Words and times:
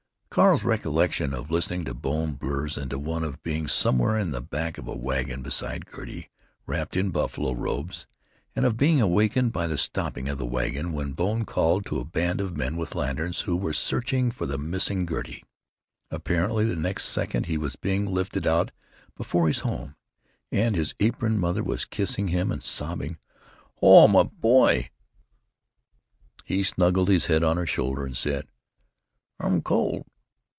Carl's 0.33 0.63
recollection 0.63 1.33
of 1.33 1.51
listening 1.51 1.83
to 1.83 1.93
Bone 1.93 2.35
blurs 2.35 2.77
into 2.77 2.97
one 2.97 3.25
of 3.25 3.43
being 3.43 3.67
somewhere 3.67 4.17
in 4.17 4.31
the 4.31 4.39
back 4.39 4.77
of 4.77 4.87
a 4.87 4.95
wagon 4.95 5.41
beside 5.41 5.83
Gertie, 5.93 6.29
wrapped 6.65 6.95
in 6.95 7.09
buffalo 7.11 7.51
robes, 7.51 8.07
and 8.55 8.65
of 8.65 8.77
being 8.77 9.01
awakened 9.01 9.51
by 9.51 9.67
the 9.67 9.77
stopping 9.77 10.29
of 10.29 10.37
the 10.37 10.45
wagon 10.45 10.93
when 10.93 11.11
Bone 11.11 11.43
called 11.43 11.85
to 11.87 11.99
a 11.99 12.05
band 12.05 12.39
of 12.39 12.55
men 12.55 12.77
with 12.77 12.95
lanterns 12.95 13.41
who 13.41 13.57
were 13.57 13.73
searching 13.73 14.31
for 14.31 14.45
the 14.45 14.57
missing 14.57 15.05
Gertie. 15.05 15.43
Apparently 16.09 16.63
the 16.63 16.77
next 16.77 17.09
second 17.09 17.47
he 17.47 17.57
was 17.57 17.75
being 17.75 18.05
lifted 18.05 18.47
out 18.47 18.71
before 19.17 19.49
his 19.49 19.59
home, 19.59 19.97
and 20.49 20.77
his 20.77 20.95
aproned 21.01 21.41
mother 21.41 21.61
was 21.61 21.83
kissing 21.83 22.29
him 22.29 22.53
and 22.53 22.63
sobbing, 22.63 23.17
"Oh, 23.81 24.07
my 24.07 24.23
boy!" 24.23 24.91
He 26.45 26.63
snuggled 26.63 27.09
his 27.09 27.25
head 27.25 27.43
on 27.43 27.57
her 27.57 27.67
shoulder 27.67 28.05
and 28.05 28.15
said: 28.15 28.47
"I'm 29.37 29.61
cold. 29.61 30.05